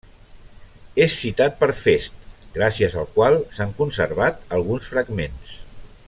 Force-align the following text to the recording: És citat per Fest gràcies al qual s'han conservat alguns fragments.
És 1.05 1.17
citat 1.25 1.59
per 1.59 1.69
Fest 1.81 2.25
gràcies 2.57 2.97
al 3.01 3.07
qual 3.19 3.37
s'han 3.57 3.77
conservat 3.83 4.41
alguns 4.59 4.93
fragments. 4.95 5.55